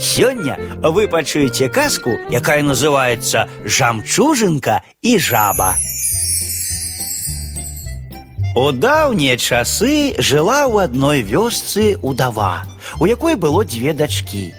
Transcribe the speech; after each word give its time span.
Сёння 0.00 0.56
вы 0.82 1.08
пачуеце 1.08 1.68
казку, 1.68 2.10
якая 2.30 2.62
называется 2.62 3.48
«Жамчужинка 3.64 4.82
и 5.02 5.18
жаба». 5.18 5.74
У 8.54 8.72
даўнія 8.72 9.36
часы 9.36 10.14
жыла 10.18 10.66
ў 10.66 10.84
адной 10.84 11.22
вёсцы 11.22 11.98
удава, 12.02 12.66
у 12.98 13.06
якой 13.06 13.34
было 13.34 13.64
дзве 13.64 13.92
дачкі. 13.92 14.54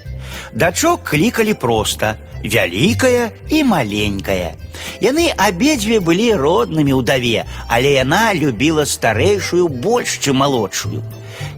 Дачок 0.54 1.04
клікалі 1.04 1.54
проста 1.54 2.16
вялікая 2.44 3.32
і 3.50 3.64
маленькая. 3.64 4.56
Яны 5.02 5.32
абедзве 5.36 6.00
былі 6.00 6.36
роднымі 6.36 6.96
ўдаве, 7.00 7.44
але 7.68 8.00
яна 8.00 8.32
любіла 8.36 8.86
старэйшую 8.86 9.68
больш, 9.68 10.20
чым 10.20 10.40
малодшую. 10.44 11.04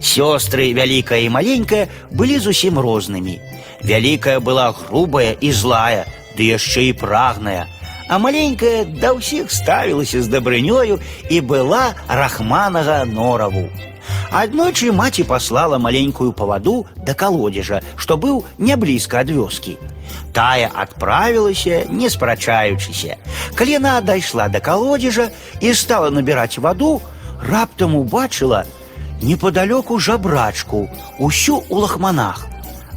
Сёстры 0.02 0.74
вялікая 0.74 1.22
і 1.22 1.30
маленькая 1.30 1.86
былі 2.10 2.38
зусім 2.38 2.78
рознымі. 2.78 3.38
Вялікая 3.81 4.39
была 4.39 4.71
грубая 4.71 5.33
і 5.39 5.51
злая, 5.51 6.05
ды 6.37 6.47
яшчэ 6.53 6.89
і 6.89 6.93
прагная, 6.93 7.67
а 8.09 8.19
маленькая 8.19 8.85
да 8.85 9.13
ўсіх 9.17 9.51
ставілася 9.51 10.21
з 10.21 10.27
дабрынёю 10.31 11.01
і 11.29 11.37
была 11.41 11.97
рахманага 12.07 13.03
нораву. 13.05 13.67
Аднойчы 14.31 14.91
маці 14.91 15.23
паслала 15.23 15.77
маленькую 15.77 16.31
паваду 16.31 16.85
да 16.95 17.13
калодзежа, 17.13 17.81
што 17.95 18.17
быў 18.17 18.43
не 18.57 18.75
блізка 18.75 19.23
ад 19.23 19.31
вёскі. 19.31 19.77
Тая 20.33 20.69
адправілася, 20.73 21.87
не 21.89 22.09
спрачаючыся. 22.09 23.17
Калі 23.55 23.79
яна 23.79 24.01
дайшла 24.01 24.47
да 24.47 24.59
калодзежа 24.59 25.31
і 25.59 25.73
стала 25.73 26.11
набіраць 26.11 26.59
ваду, 26.59 27.01
раптам 27.41 27.95
убачыла 27.95 28.65
непадалёку 29.21 29.97
жабрачку, 29.99 30.89
усю 31.19 31.63
ў 31.69 31.75
лахманах. 31.81 32.47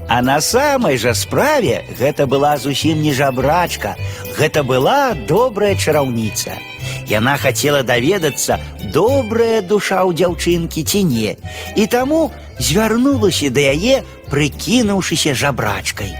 А 0.08 0.22
на 0.22 0.40
самай 0.40 0.98
жа 0.98 1.14
справе 1.14 1.84
гэта 1.98 2.26
была 2.26 2.56
зусім 2.58 3.02
не 3.02 3.12
жабрачка, 3.14 3.94
гэта 4.38 4.64
была 4.64 5.14
добрая 5.14 5.76
чараўніца. 5.76 6.58
Яна 7.06 7.36
хацела 7.36 7.82
даведацца, 7.82 8.58
добрая 8.94 9.62
душа 9.62 10.02
ў 10.02 10.14
дзяўчынкі 10.18 10.82
ці 10.82 11.04
не, 11.04 11.36
і 11.76 11.86
таму 11.86 12.32
звярнулася 12.58 13.50
да 13.54 13.70
яе, 13.70 14.02
прыкінуўшыся 14.30 15.34
жабрачкай. 15.34 16.10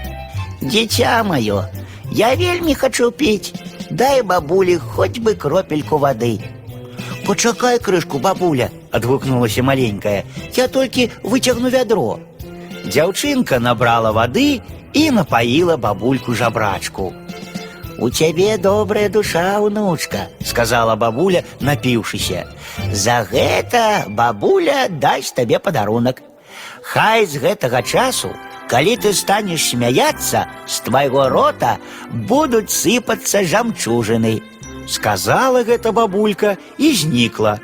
Дзіця 0.61 1.19
маё, 1.27 1.67
я 2.11 2.35
вельмі 2.35 2.75
хачу 2.75 3.11
піць, 3.11 3.51
дай 3.89 4.23
бабулі 4.23 4.77
хоць 4.77 5.19
бы 5.19 5.35
кропельку 5.35 5.97
вады. 5.97 6.39
Пачакай 7.25 7.79
крышку, 7.79 8.19
бабуля, 8.19 8.69
адгукнулася 8.91 9.63
маленькая. 9.63 10.23
Я 10.55 10.67
толькі 10.67 11.11
выцягну 11.23 11.69
вядро. 11.69 12.19
Дзяўчынка 12.85 13.59
набрала 13.59 14.11
вады 14.11 14.61
і 14.93 15.11
напаіла 15.11 15.77
бабульку 15.77 16.33
жабрачку. 16.33 17.13
У 18.01 18.09
цябе 18.09 18.57
добрая 18.57 19.09
душа, 19.09 19.59
унучка, 19.59 20.27
сказала 20.43 20.95
бабуля, 20.95 21.43
напіўшыся. 21.59 22.47
За 22.91 23.21
гэта 23.29 24.05
бабуля 24.09 24.87
дасць 24.89 25.35
табе 25.37 25.59
падарунак. 25.59 26.23
Хай 26.81 27.27
з 27.29 27.37
гэтага 27.37 27.83
часу, 27.85 28.33
калі 28.67 28.97
ты 28.97 29.13
станеш 29.13 29.69
смяяцца, 29.69 30.47
з 30.65 30.79
твайго 30.87 31.29
рота 31.29 31.77
будуць 32.09 32.73
сыпацца 32.73 33.45
жамчужыны. 33.45 34.41
Сказала 34.89 35.61
гэта 35.63 35.93
бабулька 35.93 36.57
і 36.77 36.93
знікла. 36.97 37.59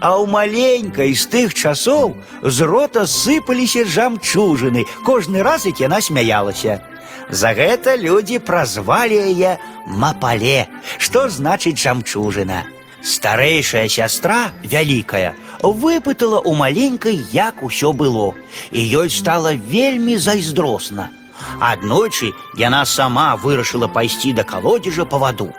А 0.00 0.18
ў 0.18 0.26
маленькай 0.26 1.14
з 1.14 1.26
тых 1.30 1.54
часоў 1.54 2.16
з 2.42 2.58
рота 2.66 3.06
сыпаліся 3.06 3.84
жамчужыны, 3.86 4.84
кожны 5.06 5.42
раз, 5.42 5.66
як 5.66 5.80
яна 5.80 6.00
смяялася. 6.00 6.82
За 7.30 7.54
гэта 7.54 7.96
людзі 7.96 8.42
празвалі 8.42 9.16
яе 9.16 9.56
мапале, 9.86 10.68
што 10.98 11.28
значыць 11.28 11.78
жамчужына. 11.78 12.66
Старэйшая 13.02 13.88
сястра, 13.88 14.52
вялікая, 14.62 15.34
выпытала 15.62 16.42
ў 16.42 16.54
маленькай, 16.54 17.18
як 17.32 17.62
усё 17.62 17.92
было, 17.92 18.34
і 18.70 18.80
ёй 18.82 19.10
стала 19.10 19.54
вельмі 19.54 20.18
зайздросна. 20.18 21.10
Аднойчы 21.58 22.32
яна 22.58 22.84
сама 22.84 23.34
вырашыла 23.36 23.88
пайсці 23.88 24.32
да 24.38 24.44
калодзежа 24.44 25.04
па 25.04 25.18
ваду. 25.18 25.50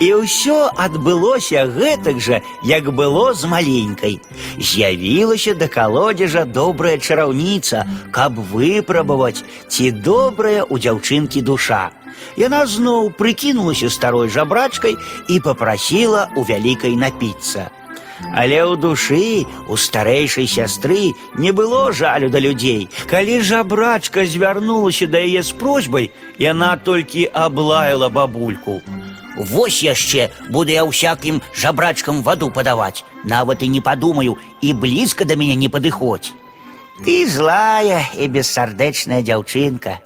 І 0.00 0.08
ўсё 0.24 0.72
адбылося 0.76 1.66
гэтак 1.68 2.20
жа, 2.20 2.40
як 2.64 2.88
было 2.94 3.34
з 3.34 3.44
маленькай. 3.44 4.20
З'явілася 4.56 5.54
да 5.54 5.68
калодзежа 5.68 6.44
добрая 6.44 6.96
чараўніца, 6.98 7.84
каб 8.10 8.38
выпрабаваць, 8.52 9.44
ці 9.68 9.90
добрая 9.90 10.64
ў 10.64 10.74
дзяўчынкі 10.80 11.44
душа. 11.44 11.90
Яна 12.36 12.64
зноў 12.66 13.12
прыкінулася 13.18 13.90
старой 13.90 14.28
жабрачкай 14.28 14.96
і 15.28 15.40
попрасіла 15.40 16.30
у 16.36 16.44
вялікай 16.48 16.96
напіцца. 16.96 17.70
Але 18.34 18.60
ў 18.62 18.76
душы 18.76 19.48
у 19.68 19.76
старэйшай 19.76 20.46
сястры 20.46 21.16
не 21.36 21.52
было 21.52 21.92
жалю 21.92 22.28
да 22.28 22.38
людзей. 22.38 22.88
Калі 23.08 23.40
жабрачка 23.40 24.26
звярнулася 24.26 25.06
да 25.06 25.18
яе 25.24 25.42
з 25.42 25.52
просьбай, 25.56 26.12
яна 26.38 26.76
толькі 26.76 27.30
аблаяла 27.32 28.08
бабульку. 28.08 28.80
Вось 29.36 29.82
яшчэ 29.82 30.30
буду 30.50 30.72
я 30.72 30.84
ўсякім 30.84 31.40
жабрачкам 31.54 32.22
ваду 32.22 32.50
падаваць. 32.50 33.04
Нават 33.24 33.62
і 33.62 33.68
не 33.68 33.80
падумаю 33.80 34.36
і 34.60 34.72
блізка 34.72 35.24
да 35.24 35.36
мяне 35.36 35.56
не 35.56 35.68
падыходзь. 35.68 36.34
Ты 37.00 37.24
злая 37.24 38.04
і 38.12 38.28
бессардэчная 38.28 39.22
дзяўчынка. 39.24 40.00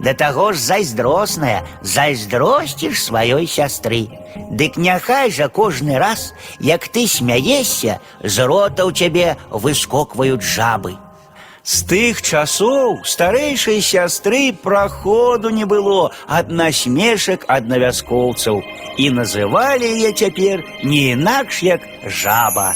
Да 0.00 0.14
таго 0.14 0.52
ж 0.56 0.62
зайздросная, 0.64 1.68
зайздросціш 1.82 2.96
сваёй 2.96 3.44
сястры. 3.44 4.08
Дык 4.48 4.80
няхай 4.80 5.28
жа 5.30 5.48
кожны 5.52 5.98
раз, 6.00 6.32
як 6.58 6.88
ты 6.88 7.06
смяешся, 7.06 8.00
з 8.24 8.46
рота 8.48 8.88
ў 8.88 8.96
цябе 8.96 9.36
выскокваюць 9.52 10.40
жабы. 10.40 10.96
З 11.64 11.84
тых 11.86 12.20
часоў 12.24 13.00
старэйшай 13.04 13.80
сястры 13.84 14.52
праходу 14.62 15.50
не 15.50 15.66
было 15.68 16.10
ад 16.26 16.48
насмешак 16.50 17.44
аднавяскоўцаў 17.56 18.62
і 18.96 19.10
называлі 19.18 19.84
яе 19.84 20.12
цяпер 20.12 20.64
не 20.82 21.12
інакш 21.12 21.62
як 21.62 21.84
жаба. 22.06 22.74